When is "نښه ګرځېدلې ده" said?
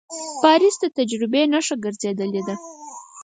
1.53-2.55